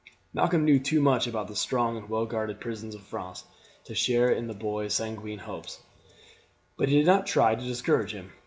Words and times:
Malcolm 0.33 0.65
knew 0.65 0.79
too 0.79 0.99
much 0.99 1.27
about 1.27 1.47
the 1.47 1.55
strong 1.55 1.95
and 1.95 2.09
well 2.09 2.25
guarded 2.25 2.59
prisons 2.59 2.95
of 2.95 3.03
France 3.03 3.43
to 3.83 3.93
share 3.93 4.31
in 4.31 4.47
the 4.47 4.53
boy's 4.55 4.95
sanguine 4.95 5.37
hopes, 5.37 5.79
but 6.75 6.89
he 6.89 6.97
did 6.97 7.05
not 7.05 7.27
try 7.27 7.53
to 7.53 7.63
discourage 7.63 8.11
him. 8.11 8.31